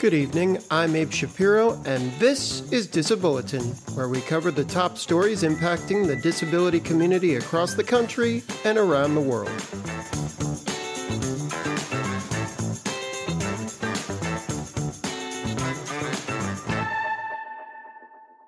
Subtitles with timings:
[0.00, 5.42] Good evening, I'm Abe Shapiro, and this is Disabulletin, where we cover the top stories
[5.42, 9.50] impacting the disability community across the country and around the world.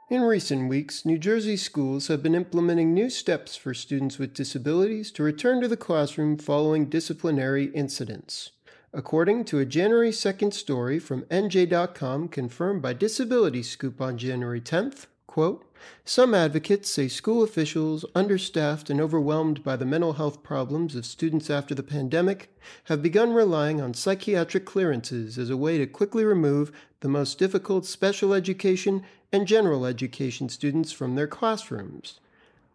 [0.09, 5.11] In recent weeks, New Jersey schools have been implementing new steps for students with disabilities
[5.11, 8.53] to return to the classroom following disciplinary incidents.
[8.93, 15.07] According to a January 2nd story from NJ.com confirmed by Disability Scoop on January 10th,
[15.29, 15.65] quote,
[16.05, 21.49] some advocates say school officials, understaffed and overwhelmed by the mental health problems of students
[21.49, 22.53] after the pandemic,
[22.85, 27.87] have begun relying on psychiatric clearances as a way to quickly remove the most difficult
[27.87, 32.19] special education and general education students from their classrooms.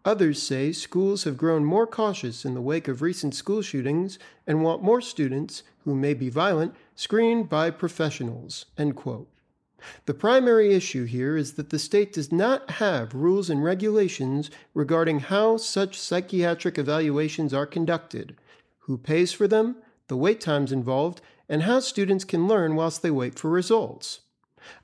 [0.06, 4.62] Others say schools have grown more cautious in the wake of recent school shootings and
[4.62, 8.66] want more students, who may be violent, screened by professionals.
[8.76, 15.18] The primary issue here is that the state does not have rules and regulations regarding
[15.20, 18.36] how such psychiatric evaluations are conducted,
[18.78, 19.74] who pays for them,
[20.06, 24.20] the wait times involved, and how students can learn whilst they wait for results.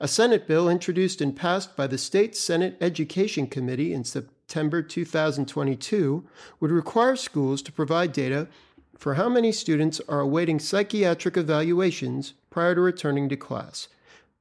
[0.00, 6.24] A Senate bill introduced and passed by the State Senate Education Committee in September 2022
[6.60, 8.48] would require schools to provide data
[8.96, 13.88] for how many students are awaiting psychiatric evaluations prior to returning to class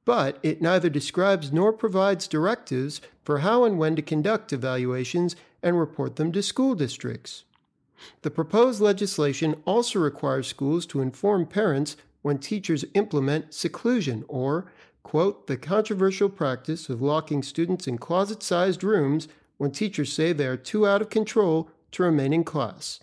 [0.04, 5.78] but it neither describes nor provides directives for how and when to conduct evaluations and
[5.78, 7.44] report them to school districts.
[8.22, 14.66] The proposed legislation also requires schools to inform parents when teachers implement seclusion or,
[15.04, 19.28] quote, the controversial practice of locking students in closet sized rooms
[19.62, 22.98] when teachers say they are too out of control to remain in class.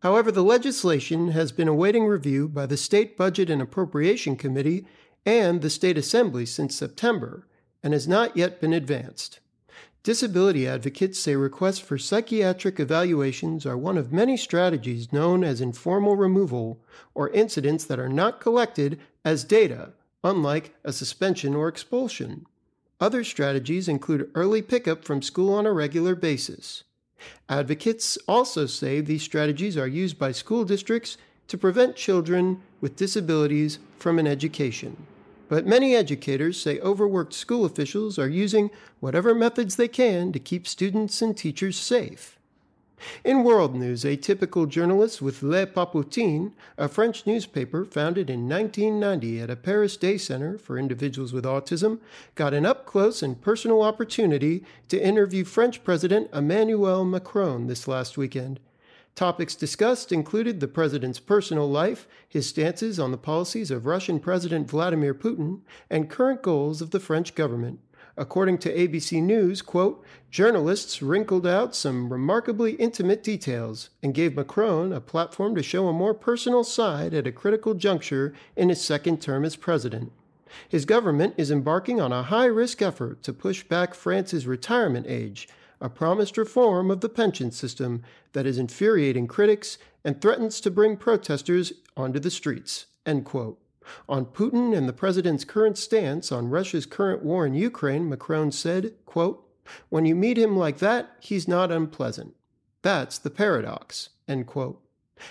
[0.00, 4.86] However, the legislation has been awaiting review by the State Budget and Appropriation Committee
[5.26, 7.46] and the State Assembly since September
[7.82, 9.40] and has not yet been advanced.
[10.02, 16.16] Disability advocates say requests for psychiatric evaluations are one of many strategies known as informal
[16.16, 16.80] removal
[17.14, 19.92] or incidents that are not collected as data,
[20.24, 22.46] unlike a suspension or expulsion.
[23.00, 26.82] Other strategies include early pickup from school on a regular basis.
[27.48, 31.16] Advocates also say these strategies are used by school districts
[31.46, 34.96] to prevent children with disabilities from an education.
[35.48, 38.70] But many educators say overworked school officials are using
[39.00, 42.37] whatever methods they can to keep students and teachers safe.
[43.24, 49.40] In world news, a typical journalist with Le Papotin, a French newspaper founded in 1990
[49.40, 52.00] at a Paris day center for individuals with autism,
[52.34, 58.16] got an up close and personal opportunity to interview French President Emmanuel Macron this last
[58.16, 58.60] weekend.
[59.14, 64.70] Topics discussed included the president's personal life, his stances on the policies of Russian President
[64.70, 67.80] Vladimir Putin, and current goals of the French government.
[68.18, 74.92] According to ABC News, quote, journalists wrinkled out some remarkably intimate details and gave Macron
[74.92, 79.22] a platform to show a more personal side at a critical juncture in his second
[79.22, 80.10] term as president.
[80.68, 85.48] His government is embarking on a high risk effort to push back France's retirement age
[85.80, 88.02] a promised reform of the pension system
[88.32, 92.86] that is infuriating critics and threatens to bring protesters onto the streets.
[93.06, 93.60] End quote.
[94.08, 98.92] On Putin and the president's current stance on Russia's current war in Ukraine, Macron said,
[99.06, 99.48] quote,
[99.88, 102.34] When you meet him like that, he's not unpleasant.
[102.82, 104.10] That's the paradox.
[104.26, 104.82] End quote.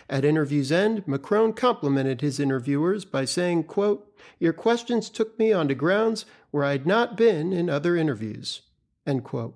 [0.10, 5.76] At interview's end, Macron complimented his interviewers by saying, quote, Your questions took me onto
[5.76, 8.62] grounds where I'd not been in other interviews.
[9.06, 9.56] End quote.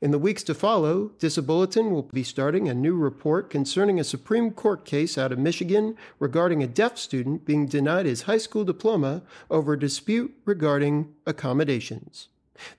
[0.00, 4.50] In the weeks to follow, Disabulletin will be starting a new report concerning a Supreme
[4.50, 9.22] Court case out of Michigan regarding a deaf student being denied his high school diploma
[9.50, 12.28] over a dispute regarding accommodations.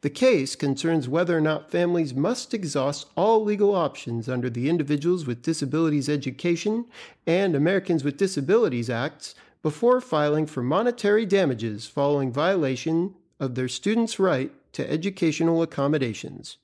[0.02, 5.26] The case concerns whether or not families must exhaust all legal options under the Individuals
[5.26, 6.86] with Disabilities Education
[7.26, 14.20] and Americans with Disabilities Acts before filing for monetary damages following violation of their students'
[14.20, 16.58] right to educational accommodations.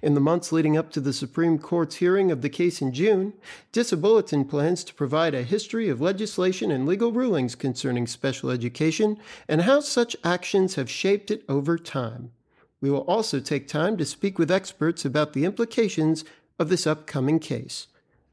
[0.00, 3.32] In the months leading up to the Supreme Court's hearing of the case in June,
[3.72, 9.18] Disabulletin plans to provide a history of legislation and legal rulings concerning special education
[9.48, 12.32] and how such actions have shaped it over time.
[12.80, 16.24] We will also take time to speak with experts about the implications
[16.58, 17.86] of this upcoming case.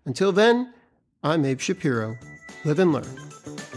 [0.06, 0.74] Until then,
[1.24, 2.16] I'm Abe Shapiro.
[2.66, 3.69] Live and learn.